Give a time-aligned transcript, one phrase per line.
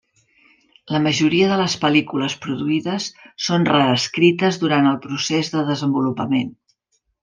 [0.95, 3.11] La majoria de les pel·lícules produïdes
[3.51, 6.55] són reescrites durant el procés de desenvolupament.